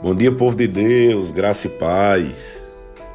Bom 0.00 0.14
dia, 0.14 0.30
povo 0.30 0.54
de 0.54 0.68
Deus, 0.68 1.32
graça 1.32 1.66
e 1.66 1.70
paz. 1.70 2.64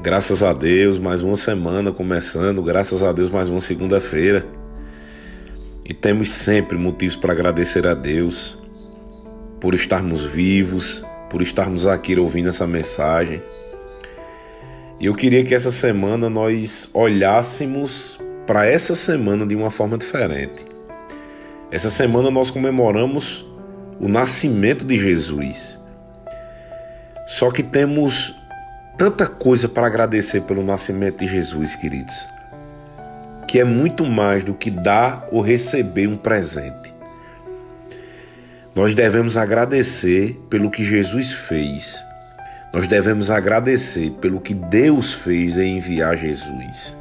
Graças 0.01 0.43
a 0.43 0.51
Deus, 0.51 0.99
mais 0.99 1.21
uma 1.21 1.37
semana 1.37 1.93
começando, 1.93 2.61
graças 2.61 3.01
a 3.01 3.13
Deus, 3.13 3.29
mais 3.29 3.47
uma 3.47 3.61
segunda-feira. 3.61 4.45
E 5.85 5.93
temos 5.93 6.29
sempre 6.29 6.77
motivos 6.77 7.15
para 7.15 7.31
agradecer 7.31 7.87
a 7.87 7.93
Deus 7.93 8.61
por 9.61 9.73
estarmos 9.73 10.25
vivos, 10.25 11.01
por 11.29 11.41
estarmos 11.41 11.87
aqui 11.87 12.19
ouvindo 12.19 12.49
essa 12.49 12.67
mensagem. 12.67 13.41
E 14.99 15.05
eu 15.05 15.15
queria 15.15 15.45
que 15.45 15.55
essa 15.55 15.71
semana 15.71 16.29
nós 16.29 16.89
olhássemos 16.93 18.19
para 18.45 18.65
essa 18.65 18.93
semana 18.93 19.45
de 19.45 19.55
uma 19.55 19.71
forma 19.71 19.97
diferente. 19.97 20.65
Essa 21.71 21.89
semana 21.89 22.29
nós 22.29 22.51
comemoramos 22.51 23.47
o 24.01 24.09
nascimento 24.09 24.83
de 24.83 24.97
Jesus. 24.97 25.86
Só 27.27 27.51
que 27.51 27.61
temos 27.61 28.33
tanta 28.97 29.27
coisa 29.27 29.67
para 29.67 29.85
agradecer 29.85 30.43
pelo 30.43 30.63
nascimento 30.63 31.19
de 31.19 31.27
Jesus, 31.27 31.75
queridos, 31.75 32.25
que 33.45 33.59
é 33.59 33.65
muito 33.65 34.05
mais 34.05 34.45
do 34.45 34.53
que 34.53 34.71
dar 34.71 35.27
ou 35.29 35.41
receber 35.41 36.07
um 36.07 36.15
presente. 36.15 36.95
Nós 38.73 38.95
devemos 38.95 39.35
agradecer 39.35 40.39
pelo 40.49 40.71
que 40.71 40.85
Jesus 40.85 41.33
fez. 41.33 42.01
Nós 42.73 42.87
devemos 42.87 43.29
agradecer 43.29 44.11
pelo 44.21 44.39
que 44.39 44.53
Deus 44.53 45.13
fez 45.13 45.57
em 45.57 45.77
enviar 45.77 46.15
Jesus. 46.15 46.95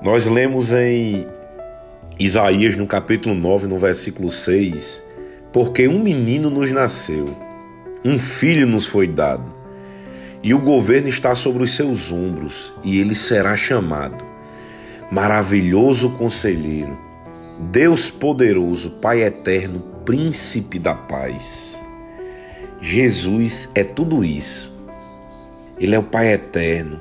Nós 0.00 0.26
lemos 0.26 0.72
em 0.72 1.26
Isaías, 2.20 2.76
no 2.76 2.86
capítulo 2.86 3.34
9, 3.34 3.66
no 3.66 3.78
versículo 3.78 4.30
6, 4.30 5.02
porque 5.52 5.88
um 5.88 6.00
menino 6.00 6.50
nos 6.50 6.70
nasceu, 6.70 7.45
um 8.06 8.20
filho 8.20 8.68
nos 8.68 8.86
foi 8.86 9.08
dado, 9.08 9.42
e 10.40 10.54
o 10.54 10.60
governo 10.60 11.08
está 11.08 11.34
sobre 11.34 11.64
os 11.64 11.74
seus 11.74 12.12
ombros, 12.12 12.72
e 12.84 13.00
ele 13.00 13.16
será 13.16 13.56
chamado 13.56 14.24
Maravilhoso 15.10 16.10
Conselheiro, 16.10 16.96
Deus 17.72 18.08
Poderoso, 18.08 18.90
Pai 19.02 19.24
Eterno, 19.24 19.80
Príncipe 20.04 20.78
da 20.78 20.94
Paz. 20.94 21.82
Jesus 22.80 23.68
é 23.74 23.82
tudo 23.82 24.24
isso. 24.24 24.72
Ele 25.76 25.96
é 25.96 25.98
o 25.98 26.04
Pai 26.04 26.32
Eterno, 26.32 27.00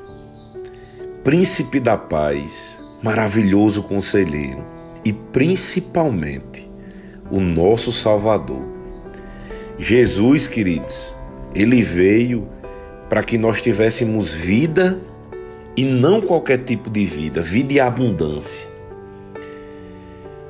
Príncipe 1.24 1.80
da 1.80 1.96
Paz, 1.96 2.80
maravilhoso 3.04 3.84
Conselheiro 3.84 4.64
e 5.04 5.14
principalmente 5.14 6.68
o 7.30 7.40
nosso 7.40 7.92
Salvador. 7.92 8.75
Jesus, 9.78 10.48
queridos, 10.48 11.14
ele 11.54 11.82
veio 11.82 12.48
para 13.10 13.24
que 13.24 13.38
nós 13.38 13.62
tivéssemos 13.62 14.34
vida 14.34 15.00
e 15.76 15.84
não 15.84 16.22
qualquer 16.22 16.60
tipo 16.60 16.90
de 16.90 17.06
vida, 17.06 17.42
vida 17.42 17.74
e 17.74 17.80
abundância. 17.80 18.68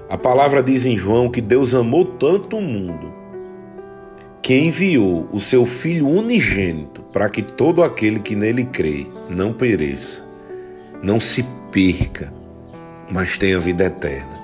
A 0.07 0.17
palavra 0.17 0.61
diz 0.61 0.85
em 0.85 0.95
João 0.95 1.29
que 1.29 1.41
Deus 1.41 1.73
amou 1.73 2.05
tanto 2.05 2.57
o 2.57 2.61
mundo 2.61 3.13
que 4.45 4.53
enviou 4.53 5.27
o 5.33 5.39
seu 5.39 5.65
Filho 5.65 6.07
unigênito 6.07 7.01
para 7.11 7.27
que 7.27 7.41
todo 7.41 7.81
aquele 7.81 8.19
que 8.19 8.35
nele 8.35 8.63
crê 8.65 9.07
não 9.27 9.51
pereça, 9.51 10.23
não 11.01 11.19
se 11.19 11.43
perca, 11.71 12.31
mas 13.09 13.39
tenha 13.39 13.59
vida 13.59 13.85
eterna. 13.85 14.39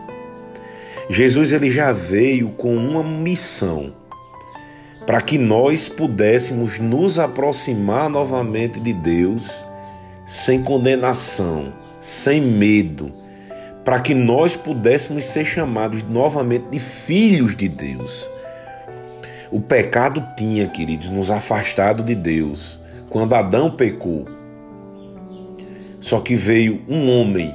Jesus 1.07 1.51
ele 1.51 1.69
já 1.69 1.91
veio 1.91 2.49
com 2.49 2.75
uma 2.75 3.03
missão 3.03 3.93
para 5.05 5.21
que 5.21 5.37
nós 5.37 5.89
pudéssemos 5.89 6.79
nos 6.79 7.17
aproximar 7.17 8.09
novamente 8.09 8.79
de 8.79 8.93
Deus 8.93 9.65
sem 10.25 10.61
condenação, 10.63 11.73
sem 11.99 12.39
medo, 12.39 13.11
para 13.83 13.99
que 13.99 14.13
nós 14.13 14.55
pudéssemos 14.55 15.25
ser 15.25 15.43
chamados 15.43 16.03
novamente 16.03 16.65
de 16.69 16.79
filhos 16.79 17.55
de 17.55 17.67
Deus. 17.67 18.29
O 19.51 19.59
pecado 19.59 20.23
tinha, 20.37 20.67
queridos, 20.67 21.09
nos 21.09 21.29
afastado 21.29 22.03
de 22.03 22.15
Deus 22.15 22.79
quando 23.09 23.35
Adão 23.35 23.69
pecou. 23.69 24.25
Só 25.99 26.19
que 26.19 26.35
veio 26.35 26.81
um 26.87 27.09
homem 27.11 27.53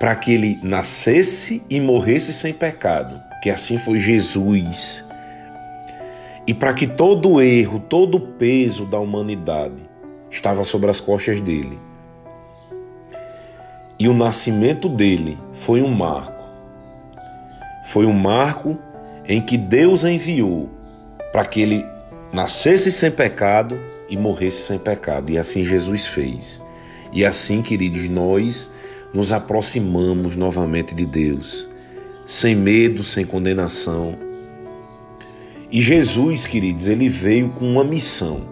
para 0.00 0.16
que 0.16 0.32
ele 0.32 0.58
nascesse 0.62 1.62
e 1.70 1.78
morresse 1.78 2.32
sem 2.32 2.52
pecado, 2.52 3.20
que 3.42 3.50
assim 3.50 3.78
foi 3.78 4.00
Jesus. 4.00 5.04
E 6.50 6.54
para 6.54 6.74
que 6.74 6.84
todo 6.84 7.30
o 7.30 7.40
erro, 7.40 7.78
todo 7.78 8.16
o 8.16 8.20
peso 8.20 8.84
da 8.84 8.98
humanidade 8.98 9.88
estava 10.28 10.64
sobre 10.64 10.90
as 10.90 11.00
costas 11.00 11.40
dele. 11.40 11.78
E 13.96 14.08
o 14.08 14.12
nascimento 14.12 14.88
dele 14.88 15.38
foi 15.52 15.80
um 15.80 15.94
marco. 15.94 16.42
Foi 17.92 18.04
um 18.04 18.12
marco 18.12 18.76
em 19.28 19.40
que 19.40 19.56
Deus 19.56 20.02
enviou 20.02 20.68
para 21.30 21.44
que 21.44 21.60
ele 21.60 21.86
nascesse 22.32 22.90
sem 22.90 23.12
pecado 23.12 23.78
e 24.08 24.16
morresse 24.16 24.62
sem 24.62 24.76
pecado. 24.76 25.30
E 25.30 25.38
assim 25.38 25.64
Jesus 25.64 26.08
fez. 26.08 26.60
E 27.12 27.24
assim, 27.24 27.62
queridos, 27.62 28.08
nós 28.08 28.68
nos 29.14 29.30
aproximamos 29.30 30.34
novamente 30.34 30.96
de 30.96 31.06
Deus, 31.06 31.68
sem 32.26 32.56
medo, 32.56 33.04
sem 33.04 33.24
condenação. 33.24 34.29
E 35.70 35.80
Jesus, 35.80 36.46
queridos, 36.46 36.88
ele 36.88 37.08
veio 37.08 37.50
com 37.50 37.64
uma 37.64 37.84
missão: 37.84 38.42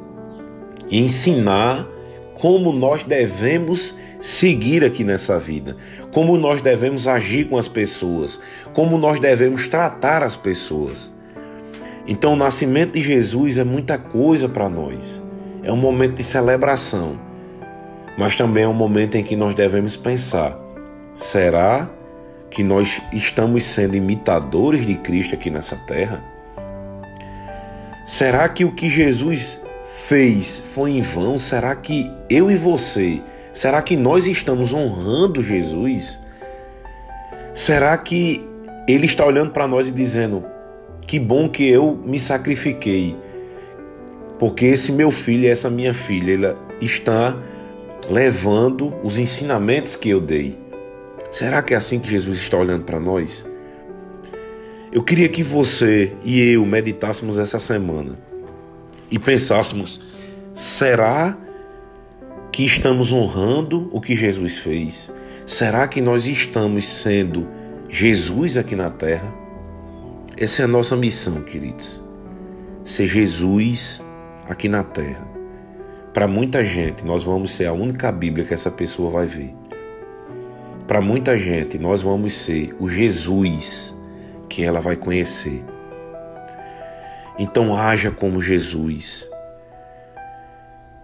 ensinar 0.90 1.86
como 2.34 2.72
nós 2.72 3.02
devemos 3.02 3.98
seguir 4.20 4.84
aqui 4.84 5.04
nessa 5.04 5.38
vida, 5.38 5.76
como 6.12 6.36
nós 6.36 6.60
devemos 6.60 7.06
agir 7.06 7.48
com 7.48 7.58
as 7.58 7.68
pessoas, 7.68 8.40
como 8.72 8.98
nós 8.98 9.18
devemos 9.20 9.66
tratar 9.68 10.22
as 10.22 10.36
pessoas. 10.36 11.12
Então, 12.06 12.32
o 12.32 12.36
nascimento 12.36 12.92
de 12.92 13.02
Jesus 13.02 13.58
é 13.58 13.64
muita 13.64 13.98
coisa 13.98 14.48
para 14.48 14.68
nós. 14.68 15.22
É 15.62 15.72
um 15.72 15.76
momento 15.76 16.14
de 16.14 16.22
celebração 16.22 17.28
mas 18.18 18.34
também 18.34 18.64
é 18.64 18.68
um 18.68 18.74
momento 18.74 19.14
em 19.14 19.22
que 19.22 19.36
nós 19.36 19.54
devemos 19.54 19.96
pensar: 19.96 20.58
será 21.14 21.88
que 22.50 22.64
nós 22.64 23.00
estamos 23.12 23.62
sendo 23.62 23.96
imitadores 23.96 24.84
de 24.84 24.96
Cristo 24.96 25.36
aqui 25.36 25.48
nessa 25.48 25.76
terra? 25.86 26.20
Será 28.08 28.48
que 28.48 28.64
o 28.64 28.72
que 28.72 28.88
Jesus 28.88 29.60
fez 30.06 30.62
foi 30.72 30.92
em 30.92 31.02
vão? 31.02 31.38
Será 31.38 31.76
que 31.76 32.10
eu 32.30 32.50
e 32.50 32.56
você, 32.56 33.20
será 33.52 33.82
que 33.82 33.94
nós 33.94 34.26
estamos 34.26 34.72
honrando 34.72 35.42
Jesus? 35.42 36.18
Será 37.52 37.98
que 37.98 38.42
Ele 38.88 39.04
está 39.04 39.26
olhando 39.26 39.50
para 39.50 39.68
nós 39.68 39.88
e 39.88 39.92
dizendo: 39.92 40.42
que 41.06 41.18
bom 41.18 41.50
que 41.50 41.68
eu 41.68 42.02
me 42.02 42.18
sacrifiquei, 42.18 43.14
porque 44.38 44.64
esse 44.64 44.90
meu 44.90 45.10
filho 45.10 45.46
essa 45.46 45.68
minha 45.68 45.92
filha 45.92 46.32
ela 46.32 46.58
está 46.80 47.36
levando 48.08 48.94
os 49.04 49.18
ensinamentos 49.18 49.94
que 49.94 50.08
eu 50.08 50.18
dei. 50.18 50.58
Será 51.30 51.60
que 51.60 51.74
é 51.74 51.76
assim 51.76 52.00
que 52.00 52.08
Jesus 52.08 52.38
está 52.38 52.56
olhando 52.56 52.84
para 52.84 52.98
nós? 52.98 53.44
Eu 54.90 55.02
queria 55.02 55.28
que 55.28 55.42
você 55.42 56.16
e 56.24 56.40
eu 56.40 56.64
meditássemos 56.64 57.38
essa 57.38 57.58
semana 57.58 58.18
e 59.10 59.18
pensássemos: 59.18 60.00
será 60.54 61.36
que 62.50 62.64
estamos 62.64 63.12
honrando 63.12 63.90
o 63.92 64.00
que 64.00 64.14
Jesus 64.14 64.56
fez? 64.56 65.12
Será 65.44 65.86
que 65.86 66.00
nós 66.00 66.26
estamos 66.26 66.86
sendo 66.86 67.46
Jesus 67.88 68.56
aqui 68.56 68.74
na 68.74 68.88
terra? 68.88 69.30
Essa 70.36 70.62
é 70.62 70.64
a 70.64 70.68
nossa 70.68 70.96
missão, 70.96 71.42
queridos. 71.42 72.02
Ser 72.82 73.08
Jesus 73.08 74.02
aqui 74.48 74.70
na 74.70 74.82
terra. 74.82 75.28
Para 76.14 76.26
muita 76.26 76.64
gente, 76.64 77.04
nós 77.04 77.24
vamos 77.24 77.50
ser 77.50 77.66
a 77.66 77.72
única 77.74 78.10
Bíblia 78.10 78.46
que 78.46 78.54
essa 78.54 78.70
pessoa 78.70 79.10
vai 79.10 79.26
ver. 79.26 79.54
Para 80.86 81.02
muita 81.02 81.36
gente, 81.36 81.78
nós 81.78 82.00
vamos 82.00 82.32
ser 82.32 82.74
o 82.80 82.88
Jesus 82.88 83.97
que 84.48 84.64
ela 84.64 84.80
vai 84.80 84.96
conhecer. 84.96 85.64
Então, 87.38 87.76
haja 87.76 88.10
como 88.10 88.42
Jesus. 88.42 89.28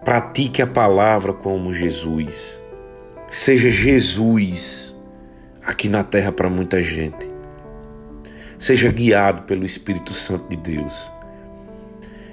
Pratique 0.03 0.61
a 0.61 0.67
palavra 0.67 1.33
como 1.33 1.73
Jesus. 1.73 2.61
Seja 3.29 3.69
Jesus 3.69 4.95
aqui 5.65 5.89
na 5.89 6.03
terra 6.03 6.31
para 6.31 6.49
muita 6.49 6.83
gente. 6.83 7.27
Seja 8.59 8.91
guiado 8.91 9.43
pelo 9.43 9.65
Espírito 9.65 10.13
Santo 10.13 10.49
de 10.49 10.57
Deus 10.57 11.11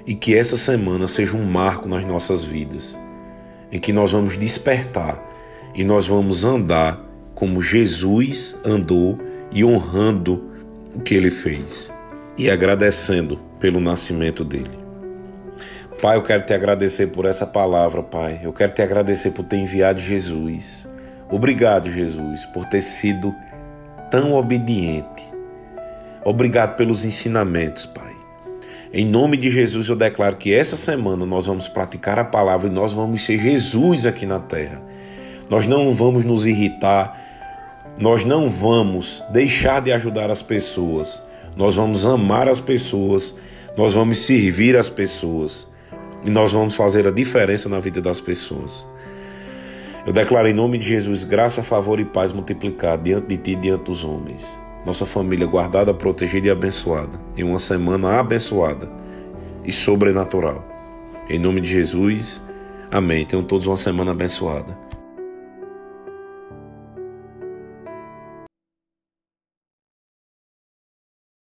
e 0.05 0.13
que 0.13 0.35
essa 0.35 0.57
semana 0.57 1.07
seja 1.07 1.35
um 1.35 1.45
marco 1.45 1.87
nas 1.87 2.05
nossas 2.05 2.43
vidas, 2.43 2.97
em 3.71 3.79
que 3.79 3.93
nós 3.93 4.11
vamos 4.11 4.37
despertar 4.37 5.21
e 5.73 5.83
nós 5.83 6.07
vamos 6.07 6.43
andar 6.43 7.01
como 7.33 7.61
Jesus 7.61 8.55
andou 8.63 9.17
e 9.51 9.63
honrando 9.63 10.51
o 10.95 10.99
que 10.99 11.15
ele 11.15 11.31
fez 11.31 11.91
e 12.37 12.49
agradecendo 12.49 13.39
pelo 13.59 13.79
nascimento 13.79 14.43
dele. 14.43 14.83
Pai, 16.01 16.17
eu 16.17 16.23
quero 16.23 16.45
te 16.45 16.53
agradecer 16.53 17.07
por 17.07 17.25
essa 17.25 17.45
palavra, 17.45 18.03
Pai. 18.03 18.41
Eu 18.43 18.51
quero 18.51 18.73
te 18.73 18.81
agradecer 18.81 19.31
por 19.31 19.45
ter 19.45 19.57
enviado 19.57 19.99
Jesus. 19.99 20.87
Obrigado, 21.29 21.89
Jesus, 21.89 22.45
por 22.47 22.65
ter 22.65 22.81
sido 22.81 23.33
tão 24.11 24.33
obediente. 24.33 25.23
Obrigado 26.25 26.75
pelos 26.75 27.05
ensinamentos, 27.05 27.85
Pai. 27.85 28.13
Em 28.91 29.05
nome 29.05 29.37
de 29.37 29.49
Jesus, 29.49 29.87
eu 29.87 29.95
declaro 29.95 30.35
que 30.35 30.53
essa 30.53 30.75
semana 30.75 31.25
nós 31.25 31.45
vamos 31.47 31.67
praticar 31.67 32.19
a 32.19 32.23
palavra 32.23 32.67
e 32.67 32.71
nós 32.71 32.93
vamos 32.93 33.25
ser 33.25 33.39
Jesus 33.39 34.05
aqui 34.05 34.25
na 34.25 34.39
terra. 34.39 34.81
Nós 35.49 35.65
não 35.65 35.93
vamos 35.93 36.23
nos 36.23 36.45
irritar, 36.45 37.22
nós 37.99 38.25
não 38.25 38.49
vamos 38.49 39.23
deixar 39.31 39.81
de 39.81 39.91
ajudar 39.91 40.31
as 40.31 40.41
pessoas, 40.41 41.21
nós 41.55 41.75
vamos 41.75 42.05
amar 42.05 42.49
as 42.49 42.59
pessoas, 42.59 43.37
nós 43.77 43.93
vamos 43.93 44.19
servir 44.19 44.75
as 44.75 44.89
pessoas 44.89 45.67
e 46.25 46.31
nós 46.31 46.51
vamos 46.51 46.75
fazer 46.75 47.07
a 47.07 47.11
diferença 47.11 47.69
na 47.69 47.79
vida 47.79 48.01
das 48.01 48.19
pessoas. 48.19 48.87
Eu 50.05 50.11
declaro 50.11 50.47
em 50.47 50.53
nome 50.53 50.77
de 50.77 50.85
Jesus 50.85 51.23
graça, 51.23 51.63
favor 51.63 51.99
e 51.99 52.05
paz 52.05 52.33
multiplicar 52.33 52.97
diante 52.97 53.27
de 53.27 53.37
ti 53.37 53.51
e 53.51 53.55
diante 53.55 53.85
dos 53.85 54.03
homens. 54.03 54.57
Nossa 54.85 55.05
família 55.05 55.47
guardada, 55.47 55.93
protegida 55.93 56.47
e 56.47 56.49
abençoada. 56.49 57.17
Em 57.37 57.43
uma 57.43 57.59
semana 57.59 58.19
abençoada 58.19 58.91
e 59.63 59.71
sobrenatural. 59.71 60.67
Em 61.29 61.39
nome 61.39 61.61
de 61.61 61.67
Jesus, 61.67 62.41
amém. 62.91 63.25
Tenham 63.25 63.43
todos 63.43 63.65
uma 63.65 63.77
semana 63.77 64.11
abençoada. 64.11 64.82